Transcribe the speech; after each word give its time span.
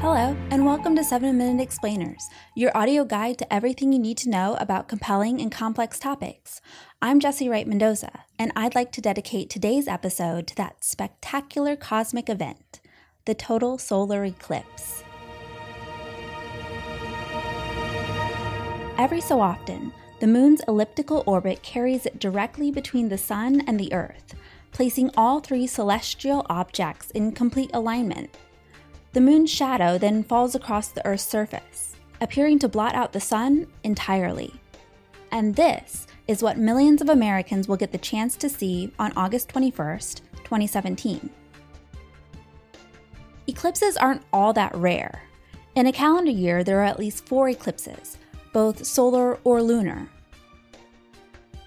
Hello, 0.00 0.36
and 0.52 0.64
welcome 0.64 0.94
to 0.94 1.02
7 1.02 1.36
Minute 1.36 1.60
Explainers, 1.60 2.28
your 2.54 2.70
audio 2.76 3.04
guide 3.04 3.36
to 3.38 3.52
everything 3.52 3.92
you 3.92 3.98
need 3.98 4.16
to 4.18 4.30
know 4.30 4.56
about 4.60 4.86
compelling 4.86 5.40
and 5.40 5.50
complex 5.50 5.98
topics. 5.98 6.60
I'm 7.02 7.18
Jesse 7.18 7.48
Wright 7.48 7.66
Mendoza, 7.66 8.22
and 8.38 8.52
I'd 8.54 8.76
like 8.76 8.92
to 8.92 9.00
dedicate 9.00 9.50
today's 9.50 9.88
episode 9.88 10.46
to 10.46 10.54
that 10.54 10.84
spectacular 10.84 11.74
cosmic 11.74 12.28
event, 12.28 12.80
the 13.24 13.34
total 13.34 13.76
solar 13.76 14.24
eclipse. 14.24 15.02
Every 18.96 19.20
so 19.20 19.40
often, 19.40 19.92
the 20.20 20.28
moon's 20.28 20.60
elliptical 20.68 21.24
orbit 21.26 21.64
carries 21.64 22.06
it 22.06 22.20
directly 22.20 22.70
between 22.70 23.08
the 23.08 23.18
sun 23.18 23.64
and 23.66 23.80
the 23.80 23.92
earth, 23.92 24.36
placing 24.70 25.10
all 25.16 25.40
three 25.40 25.66
celestial 25.66 26.46
objects 26.48 27.10
in 27.10 27.32
complete 27.32 27.70
alignment. 27.74 28.38
The 29.12 29.20
moon's 29.20 29.50
shadow 29.50 29.96
then 29.96 30.22
falls 30.22 30.54
across 30.54 30.88
the 30.88 31.04
Earth's 31.06 31.24
surface, 31.24 31.96
appearing 32.20 32.58
to 32.58 32.68
blot 32.68 32.94
out 32.94 33.12
the 33.12 33.20
sun 33.20 33.66
entirely. 33.82 34.52
And 35.32 35.56
this 35.56 36.06
is 36.26 36.42
what 36.42 36.58
millions 36.58 37.00
of 37.00 37.08
Americans 37.08 37.68
will 37.68 37.76
get 37.76 37.90
the 37.92 37.98
chance 37.98 38.36
to 38.36 38.48
see 38.48 38.92
on 38.98 39.12
August 39.16 39.48
21st, 39.48 40.20
2017. 40.44 41.30
Eclipses 43.46 43.96
aren't 43.96 44.22
all 44.30 44.52
that 44.52 44.74
rare. 44.74 45.22
In 45.74 45.86
a 45.86 45.92
calendar 45.92 46.30
year, 46.30 46.62
there 46.62 46.80
are 46.80 46.84
at 46.84 46.98
least 46.98 47.26
four 47.26 47.48
eclipses, 47.48 48.18
both 48.52 48.84
solar 48.84 49.38
or 49.44 49.62
lunar. 49.62 50.08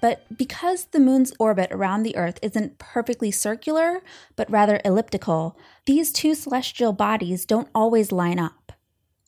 But 0.00 0.24
because 0.36 0.86
the 0.86 1.00
moon's 1.00 1.32
orbit 1.38 1.70
around 1.70 2.02
the 2.02 2.16
Earth 2.16 2.38
isn't 2.42 2.78
perfectly 2.78 3.30
circular, 3.30 4.00
but 4.34 4.50
rather 4.50 4.80
elliptical, 4.84 5.58
these 5.84 6.12
two 6.12 6.34
celestial 6.34 6.92
bodies 6.92 7.44
don't 7.44 7.68
always 7.74 8.10
line 8.10 8.38
up, 8.38 8.72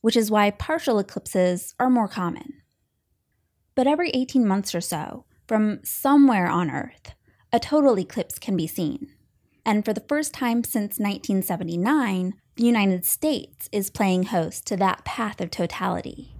which 0.00 0.16
is 0.16 0.30
why 0.30 0.50
partial 0.50 0.98
eclipses 0.98 1.74
are 1.78 1.90
more 1.90 2.08
common. 2.08 2.54
But 3.74 3.86
every 3.86 4.10
18 4.10 4.46
months 4.46 4.74
or 4.74 4.80
so, 4.80 5.24
from 5.46 5.80
somewhere 5.84 6.48
on 6.48 6.70
Earth, 6.70 7.14
a 7.52 7.60
total 7.60 7.98
eclipse 7.98 8.38
can 8.38 8.56
be 8.56 8.66
seen. 8.66 9.08
And 9.64 9.84
for 9.84 9.92
the 9.92 10.04
first 10.08 10.32
time 10.32 10.64
since 10.64 10.98
1979, 10.98 12.34
the 12.56 12.64
United 12.64 13.04
States 13.04 13.68
is 13.72 13.90
playing 13.90 14.24
host 14.24 14.66
to 14.66 14.76
that 14.78 15.04
path 15.04 15.40
of 15.40 15.50
totality. 15.50 16.34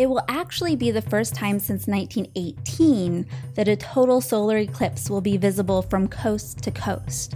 It 0.00 0.08
will 0.08 0.24
actually 0.28 0.76
be 0.76 0.90
the 0.90 1.02
first 1.02 1.34
time 1.34 1.58
since 1.58 1.86
1918 1.86 3.26
that 3.54 3.68
a 3.68 3.76
total 3.76 4.22
solar 4.22 4.56
eclipse 4.56 5.10
will 5.10 5.20
be 5.20 5.36
visible 5.36 5.82
from 5.82 6.08
coast 6.08 6.62
to 6.62 6.70
coast, 6.70 7.34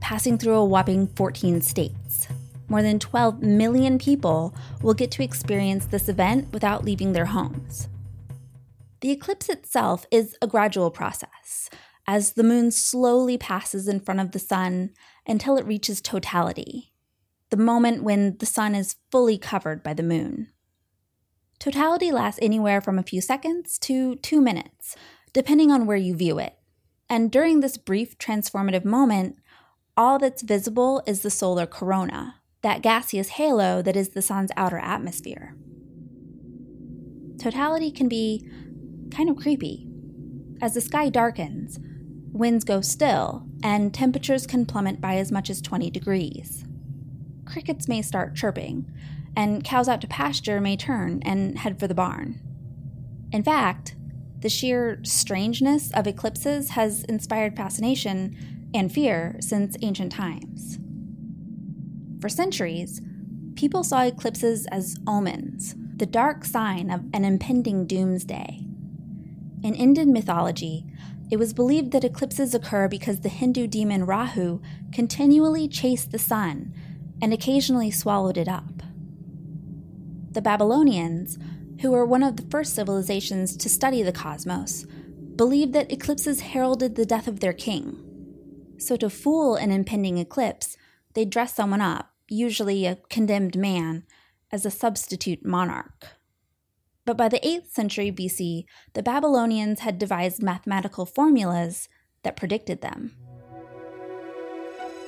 passing 0.00 0.36
through 0.36 0.56
a 0.56 0.64
whopping 0.66 1.06
14 1.06 1.62
states. 1.62 2.28
More 2.68 2.82
than 2.82 2.98
12 2.98 3.40
million 3.40 3.98
people 3.98 4.54
will 4.82 4.92
get 4.92 5.10
to 5.12 5.24
experience 5.24 5.86
this 5.86 6.06
event 6.06 6.52
without 6.52 6.84
leaving 6.84 7.14
their 7.14 7.24
homes. 7.24 7.88
The 9.00 9.10
eclipse 9.10 9.48
itself 9.48 10.04
is 10.10 10.36
a 10.42 10.46
gradual 10.46 10.90
process, 10.90 11.70
as 12.06 12.32
the 12.32 12.44
moon 12.44 12.72
slowly 12.72 13.38
passes 13.38 13.88
in 13.88 14.00
front 14.00 14.20
of 14.20 14.32
the 14.32 14.38
sun 14.38 14.90
until 15.26 15.56
it 15.56 15.64
reaches 15.64 16.02
totality, 16.02 16.92
the 17.48 17.56
moment 17.56 18.02
when 18.02 18.36
the 18.36 18.44
sun 18.44 18.74
is 18.74 18.96
fully 19.10 19.38
covered 19.38 19.82
by 19.82 19.94
the 19.94 20.02
moon. 20.02 20.51
Totality 21.62 22.10
lasts 22.10 22.40
anywhere 22.42 22.80
from 22.80 22.98
a 22.98 23.04
few 23.04 23.20
seconds 23.20 23.78
to 23.78 24.16
two 24.16 24.40
minutes, 24.40 24.96
depending 25.32 25.70
on 25.70 25.86
where 25.86 25.96
you 25.96 26.16
view 26.16 26.40
it. 26.40 26.56
And 27.08 27.30
during 27.30 27.60
this 27.60 27.76
brief 27.76 28.18
transformative 28.18 28.84
moment, 28.84 29.36
all 29.96 30.18
that's 30.18 30.42
visible 30.42 31.04
is 31.06 31.22
the 31.22 31.30
solar 31.30 31.66
corona, 31.66 32.40
that 32.62 32.82
gaseous 32.82 33.28
halo 33.28 33.80
that 33.80 33.94
is 33.94 34.08
the 34.08 34.22
sun's 34.22 34.50
outer 34.56 34.78
atmosphere. 34.78 35.54
Totality 37.38 37.92
can 37.92 38.08
be 38.08 38.44
kind 39.12 39.30
of 39.30 39.36
creepy. 39.36 39.86
As 40.60 40.74
the 40.74 40.80
sky 40.80 41.10
darkens, 41.10 41.78
winds 42.32 42.64
go 42.64 42.80
still, 42.80 43.46
and 43.62 43.94
temperatures 43.94 44.48
can 44.48 44.66
plummet 44.66 45.00
by 45.00 45.14
as 45.14 45.30
much 45.30 45.48
as 45.48 45.62
20 45.62 45.92
degrees. 45.92 46.64
Crickets 47.44 47.86
may 47.86 48.02
start 48.02 48.34
chirping, 48.34 48.90
and 49.36 49.64
cows 49.64 49.88
out 49.88 50.00
to 50.00 50.06
pasture 50.06 50.60
may 50.60 50.76
turn 50.76 51.20
and 51.24 51.58
head 51.58 51.78
for 51.78 51.86
the 51.86 51.94
barn. 51.94 52.40
In 53.32 53.42
fact, 53.42 53.96
the 54.40 54.48
sheer 54.48 54.98
strangeness 55.04 55.90
of 55.92 56.06
eclipses 56.06 56.70
has 56.70 57.04
inspired 57.04 57.56
fascination 57.56 58.70
and 58.74 58.92
fear 58.92 59.36
since 59.40 59.76
ancient 59.82 60.12
times. 60.12 60.78
For 62.20 62.28
centuries, 62.28 63.00
people 63.54 63.84
saw 63.84 64.02
eclipses 64.02 64.66
as 64.66 64.96
omens, 65.06 65.74
the 65.96 66.06
dark 66.06 66.44
sign 66.44 66.90
of 66.90 67.02
an 67.12 67.24
impending 67.24 67.86
doomsday. 67.86 68.66
In 69.62 69.74
Indian 69.74 70.12
mythology, 70.12 70.84
it 71.30 71.38
was 71.38 71.54
believed 71.54 71.92
that 71.92 72.04
eclipses 72.04 72.54
occur 72.54 72.88
because 72.88 73.20
the 73.20 73.28
Hindu 73.28 73.66
demon 73.66 74.04
Rahu 74.04 74.60
continually 74.92 75.68
chased 75.68 76.10
the 76.10 76.18
sun 76.18 76.74
and 77.22 77.32
occasionally 77.32 77.90
swallowed 77.90 78.36
it 78.36 78.48
up. 78.48 78.71
The 80.32 80.40
Babylonians, 80.40 81.38
who 81.82 81.90
were 81.90 82.06
one 82.06 82.22
of 82.22 82.36
the 82.36 82.50
first 82.50 82.74
civilizations 82.74 83.54
to 83.58 83.68
study 83.68 84.02
the 84.02 84.12
cosmos, 84.12 84.86
believed 85.36 85.74
that 85.74 85.92
eclipses 85.92 86.40
heralded 86.40 86.94
the 86.94 87.04
death 87.04 87.28
of 87.28 87.40
their 87.40 87.52
king. 87.52 87.98
So, 88.78 88.96
to 88.96 89.10
fool 89.10 89.56
an 89.56 89.70
impending 89.70 90.16
eclipse, 90.16 90.78
they 91.12 91.26
dress 91.26 91.54
someone 91.54 91.82
up, 91.82 92.12
usually 92.28 92.86
a 92.86 92.96
condemned 93.10 93.58
man, 93.58 94.04
as 94.50 94.64
a 94.64 94.70
substitute 94.70 95.44
monarch. 95.44 96.08
But 97.04 97.18
by 97.18 97.28
the 97.28 97.40
8th 97.40 97.68
century 97.68 98.10
BC, 98.10 98.64
the 98.94 99.02
Babylonians 99.02 99.80
had 99.80 99.98
devised 99.98 100.42
mathematical 100.42 101.04
formulas 101.04 101.90
that 102.22 102.36
predicted 102.36 102.80
them. 102.80 103.16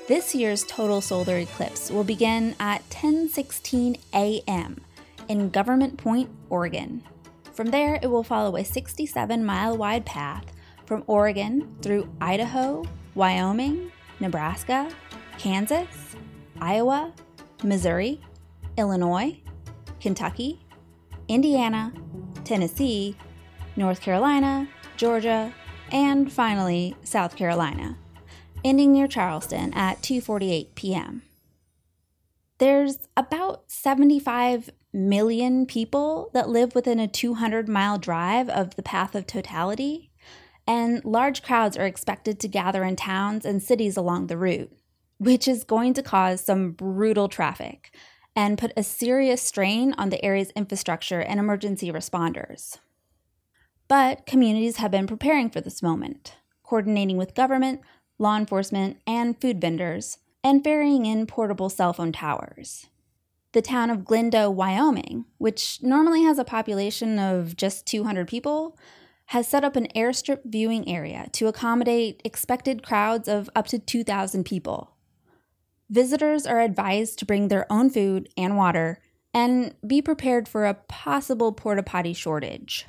This 0.07 0.35
year's 0.35 0.65
total 0.65 1.01
solar 1.01 1.39
eclipse 1.39 1.91
will 1.91 2.05
begin 2.05 2.57
at 2.61 2.87
10:16 2.91 3.99
a.m 4.13 4.85
in 5.29 5.51
Government 5.51 5.97
Point, 5.97 6.31
Oregon. 6.51 7.03
From 7.53 7.69
there, 7.69 7.99
it 8.03 8.09
will 8.09 8.25
follow 8.25 8.57
a 8.57 8.65
67 8.65 9.45
mile 9.45 9.77
wide 9.77 10.05
path 10.05 10.45
from 10.87 11.05
Oregon 11.07 11.77
through 11.83 12.09
Idaho, 12.21 12.85
Wyoming, 13.15 13.93
Nebraska, 14.21 14.91
Kansas, 15.39 16.17
Iowa, 16.61 17.13
Missouri, 17.63 18.21
Illinois, 18.77 19.41
Kentucky, 20.01 20.61
Indiana, 21.29 21.93
Tennessee, 22.45 23.17
North 23.77 24.01
Carolina, 24.01 24.69
Georgia, 24.97 25.53
and 25.91 26.33
finally 26.33 26.97
South 27.03 27.37
Carolina, 27.37 27.97
ending 28.65 28.93
near 28.93 29.07
Charleston 29.07 29.73
at 29.75 30.03
2:48 30.03 30.75
p.m. 30.75 31.23
There's 32.59 33.09
about 33.17 33.71
75 33.71 34.71
million 34.95 35.67
people 35.67 36.31
that 36.33 36.49
live 36.49 36.75
within 36.75 37.01
a 37.01 37.09
200 37.09 37.69
mile 37.69 37.99
drive 37.99 38.49
of 38.49 38.77
the 38.77 38.83
path 38.83 39.15
of 39.15 39.27
totality, 39.27 40.11
and 40.67 41.05
large 41.05 41.43
crowds 41.43 41.77
are 41.77 41.87
expected 41.87 42.41
to 42.41 42.49
gather 42.49 42.85
in 42.85 42.97
towns 42.97 43.45
and 43.45 43.63
cities 43.63 43.97
along 43.97 44.29
the 44.29 44.39
route, 44.39 44.73
which 45.19 45.47
is 45.47 45.65
going 45.65 45.93
to 45.95 46.03
cause 46.03 46.41
some 46.41 46.71
brutal 46.71 47.29
traffic 47.29 47.95
and 48.37 48.59
put 48.59 48.73
a 48.77 48.83
serious 48.83 49.43
strain 49.43 49.95
on 49.99 50.11
the 50.11 50.25
area's 50.25 50.51
infrastructure 50.51 51.21
and 51.21 51.39
emergency 51.39 51.93
responders. 51.93 52.79
But 53.87 54.27
communities 54.27 54.79
have 54.79 54.91
been 54.91 55.07
preparing 55.07 55.51
for 55.51 55.61
this 55.61 55.83
moment, 55.83 56.37
coordinating 56.63 57.17
with 57.17 57.35
government, 57.35 57.83
law 58.19 58.37
enforcement, 58.37 58.99
and 59.07 59.39
food 59.41 59.61
vendors, 59.61 60.19
and 60.43 60.65
ferrying 60.65 61.05
in 61.05 61.27
portable 61.27 61.69
cell 61.69 61.93
phone 61.93 62.13
towers 62.13 62.87
the 63.55 63.63
town 63.63 63.89
of 63.89 64.01
Glendo, 64.01 64.53
Wyoming, 64.53 65.25
which 65.39 65.79
normally 65.81 66.25
has 66.25 66.39
a 66.39 66.45
population 66.45 67.19
of 67.19 67.57
just 67.57 67.87
200 67.87 68.29
people, 68.29 68.77
has 69.27 69.49
set 69.49 69.65
up 69.65 69.77
an 69.77 69.87
airstrip 69.97 70.41
viewing 70.45 70.87
area 70.89 71.29
to 71.33 71.47
accommodate 71.47 72.21
expected 72.25 72.83
crowds 72.83 73.29
of 73.29 73.49
up 73.55 73.69
to 73.69 73.79
2,000 73.79 74.45
people. 74.45 74.97
Visitors 75.89 76.47
are 76.47 76.61
advised 76.61 77.19
to 77.19 77.25
bring 77.25 77.49
their 77.49 77.71
own 77.73 77.89
food 77.89 78.29
and 78.37 78.57
water 78.57 79.01
and 79.33 79.75
be 79.87 80.03
prepared 80.03 80.49
for 80.49 80.67
a 80.67 80.75
possible 80.75 81.53
porta 81.53 81.83
potty 81.83 82.13
shortage. 82.13 82.87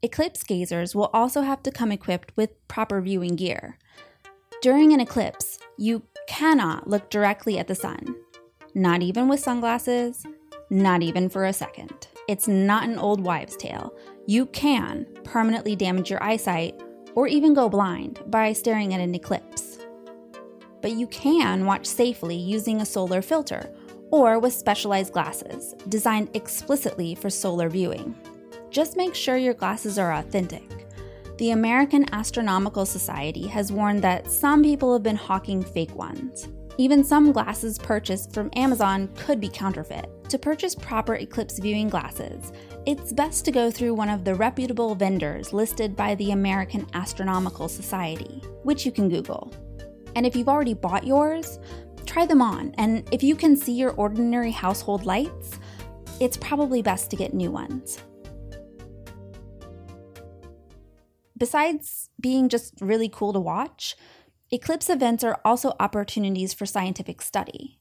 Eclipse 0.00 0.44
gazers 0.44 0.94
will 0.94 1.10
also 1.12 1.42
have 1.42 1.62
to 1.64 1.72
come 1.72 1.90
equipped 1.90 2.32
with 2.36 2.66
proper 2.68 3.00
viewing 3.00 3.34
gear. 3.34 3.76
During 4.62 4.92
an 4.92 5.00
eclipse, 5.00 5.58
you 5.76 6.04
cannot 6.28 6.88
look 6.88 7.10
directly 7.10 7.58
at 7.58 7.66
the 7.66 7.74
sun 7.74 8.14
not 8.74 9.02
even 9.02 9.28
with 9.28 9.40
sunglasses, 9.40 10.24
not 10.70 11.02
even 11.02 11.28
for 11.28 11.44
a 11.46 11.52
second. 11.52 12.08
It's 12.28 12.46
not 12.46 12.84
an 12.88 12.98
old 12.98 13.20
wives' 13.22 13.56
tale. 13.56 13.94
You 14.26 14.46
can 14.46 15.06
permanently 15.24 15.74
damage 15.74 16.10
your 16.10 16.22
eyesight 16.22 16.80
or 17.14 17.26
even 17.26 17.54
go 17.54 17.68
blind 17.68 18.20
by 18.26 18.52
staring 18.52 18.92
at 18.94 19.00
an 19.00 19.14
eclipse. 19.14 19.78
But 20.82 20.92
you 20.92 21.06
can 21.06 21.64
watch 21.64 21.86
safely 21.86 22.36
using 22.36 22.80
a 22.80 22.86
solar 22.86 23.22
filter 23.22 23.74
or 24.10 24.38
with 24.38 24.52
specialized 24.52 25.12
glasses 25.12 25.74
designed 25.88 26.30
explicitly 26.34 27.14
for 27.14 27.30
solar 27.30 27.68
viewing. 27.68 28.14
Just 28.70 28.96
make 28.96 29.14
sure 29.14 29.36
your 29.36 29.54
glasses 29.54 29.98
are 29.98 30.12
authentic. 30.12 30.86
The 31.38 31.52
American 31.52 32.04
Astronomical 32.12 32.84
Society 32.84 33.46
has 33.46 33.72
warned 33.72 34.02
that 34.02 34.30
some 34.30 34.62
people 34.62 34.92
have 34.92 35.02
been 35.02 35.16
hawking 35.16 35.62
fake 35.62 35.94
ones. 35.94 36.48
Even 36.80 37.02
some 37.02 37.32
glasses 37.32 37.76
purchased 37.76 38.32
from 38.32 38.50
Amazon 38.54 39.08
could 39.16 39.40
be 39.40 39.48
counterfeit. 39.48 40.08
To 40.28 40.38
purchase 40.38 40.76
proper 40.76 41.16
eclipse 41.16 41.58
viewing 41.58 41.88
glasses, 41.88 42.52
it's 42.86 43.12
best 43.12 43.44
to 43.46 43.50
go 43.50 43.68
through 43.68 43.94
one 43.94 44.08
of 44.08 44.24
the 44.24 44.36
reputable 44.36 44.94
vendors 44.94 45.52
listed 45.52 45.96
by 45.96 46.14
the 46.14 46.30
American 46.30 46.86
Astronomical 46.94 47.68
Society, 47.68 48.40
which 48.62 48.86
you 48.86 48.92
can 48.92 49.08
Google. 49.08 49.52
And 50.14 50.24
if 50.24 50.36
you've 50.36 50.48
already 50.48 50.74
bought 50.74 51.04
yours, 51.04 51.58
try 52.06 52.26
them 52.26 52.40
on, 52.40 52.72
and 52.78 53.08
if 53.10 53.24
you 53.24 53.34
can 53.34 53.56
see 53.56 53.72
your 53.72 53.90
ordinary 53.94 54.52
household 54.52 55.04
lights, 55.04 55.58
it's 56.20 56.36
probably 56.36 56.80
best 56.80 57.10
to 57.10 57.16
get 57.16 57.34
new 57.34 57.50
ones. 57.50 57.98
Besides 61.36 62.10
being 62.20 62.48
just 62.48 62.74
really 62.80 63.08
cool 63.08 63.32
to 63.32 63.40
watch, 63.40 63.96
eclipse 64.50 64.88
events 64.88 65.22
are 65.24 65.40
also 65.44 65.74
opportunities 65.78 66.54
for 66.54 66.66
scientific 66.66 67.20
study. 67.20 67.78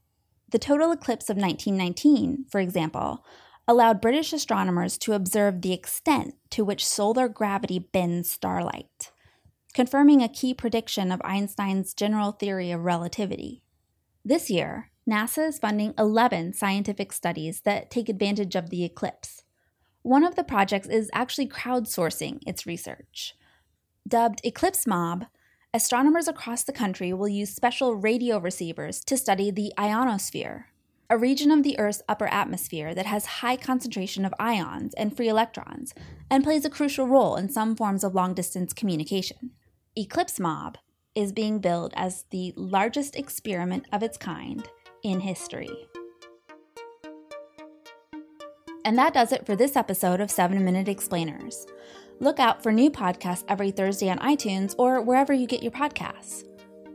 The 0.50 0.60
total 0.60 0.92
eclipse 0.92 1.30
of 1.30 1.38
1919, 1.38 2.46
for 2.50 2.60
example, 2.60 3.26
allowed 3.68 4.02
British 4.02 4.32
astronomers 4.32 4.98
to 5.00 5.14
observe 5.14 5.62
the 5.62 5.74
extent 5.74 6.36
to 6.52 6.64
which 6.64 6.86
solar 6.86 7.28
gravity 7.28 7.80
bends 7.80 8.30
starlight, 8.30 9.12
confirming 9.74 10.22
a 10.22 10.30
key 10.30 10.54
prediction 10.54 11.12
of 11.12 11.22
Einstein's 11.24 11.94
general 11.94 12.32
theory 12.32 12.72
of 12.72 12.86
relativity. 12.86 13.62
This 14.24 14.50
year, 14.50 14.92
NASA 15.10 15.50
is 15.50 15.60
funding 15.60 15.94
11 15.98 16.54
scientific 16.54 17.14
studies 17.14 17.62
that 17.62 17.92
take 17.92 18.10
advantage 18.10 18.56
of 18.56 18.70
the 18.70 18.84
eclipse. 18.84 19.44
One 20.02 20.24
of 20.24 20.36
the 20.36 20.44
projects 20.44 20.88
is 20.88 21.10
actually 21.14 21.50
crowdsourcing 21.50 22.40
its 22.46 22.66
research. 22.66 23.36
Dubbed 24.08 24.40
Eclipse 24.46 24.88
Mob, 24.88 25.26
astronomers 25.74 26.28
across 26.28 26.64
the 26.64 26.72
country 26.72 27.14
will 27.14 27.28
use 27.28 27.54
special 27.54 27.96
radio 27.96 28.38
receivers 28.40 29.04
to 29.06 29.18
study 29.18 29.52
the 29.52 29.74
ionosphere, 29.78 30.68
a 31.10 31.18
region 31.18 31.52
of 31.52 31.64
the 31.64 31.78
Earth's 31.80 32.02
upper 32.08 32.28
atmosphere 32.28 32.94
that 32.96 33.06
has 33.06 33.26
high 33.26 33.58
concentration 33.58 34.26
of 34.26 34.34
ions 34.40 34.94
and 34.96 35.16
free 35.16 35.28
electrons 35.28 35.94
and 36.30 36.44
plays 36.44 36.66
a 36.66 36.70
crucial 36.70 37.08
role 37.08 37.36
in 37.36 37.50
some 37.50 37.76
forms 37.76 38.04
of 38.04 38.16
long 38.16 38.34
distance 38.34 38.74
communication. 38.74 39.52
Eclipse 39.96 40.40
Mob 40.40 40.78
is 41.16 41.32
being 41.32 41.60
billed 41.60 41.94
as 41.96 42.26
the 42.30 42.54
largest 42.56 43.16
experiment 43.16 43.86
of 43.92 44.04
its 44.04 44.18
kind 44.18 44.68
in 45.04 45.20
history. 45.22 45.88
And 48.86 48.98
that 48.98 49.14
does 49.14 49.34
it 49.34 49.46
for 49.46 49.56
this 49.56 49.76
episode 49.76 50.22
of 50.22 50.32
7 50.32 50.64
Minute 50.64 50.88
Explainers. 50.88 51.66
Look 52.20 52.40
out 52.40 52.64
for 52.64 52.72
new 52.72 52.90
podcasts 52.90 53.44
every 53.48 53.72
Thursday 53.72 54.10
on 54.10 54.18
iTunes 54.20 54.74
or 54.78 55.02
wherever 55.02 55.34
you 55.34 55.46
get 55.46 55.62
your 55.62 55.72
podcasts. 55.72 56.44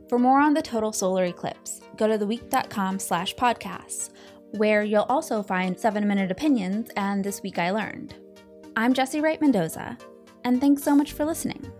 For 0.08 0.18
more 0.18 0.40
on 0.40 0.52
the 0.52 0.62
total 0.62 0.92
solar 0.92 1.24
eclipse, 1.24 1.80
go 1.96 2.08
to 2.08 2.18
theweek.com 2.18 2.98
slash 2.98 3.34
podcasts, 3.36 4.10
where 4.50 4.82
you'll 4.82 5.06
also 5.08 5.42
find 5.42 5.76
7-minute 5.76 6.30
opinions 6.30 6.90
and 6.96 7.24
This 7.24 7.40
Week 7.42 7.58
I 7.58 7.70
Learned. 7.70 8.14
I'm 8.76 8.94
Jesse 8.94 9.20
Wright 9.20 9.40
Mendoza, 9.40 9.96
and 10.44 10.60
thanks 10.60 10.82
so 10.82 10.96
much 10.96 11.12
for 11.12 11.24
listening. 11.24 11.72